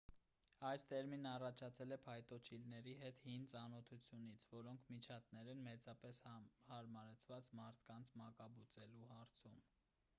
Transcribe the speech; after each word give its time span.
այս 0.67 0.83
տերմինն 0.91 1.25
առաջացել 1.31 1.91
է 1.97 1.97
փայտոջիլների 2.05 2.93
հետ 3.01 3.19
հին 3.25 3.43
ծանոթությունից 3.51 4.45
որոնք 4.53 4.87
միջատներ 4.93 5.51
են 5.53 5.61
մեծապես 5.67 6.21
հարմարեցված 6.71 7.51
մարդկանց 7.61 8.13
մակաբուծելու 8.23 9.05
հարցում 9.11 9.61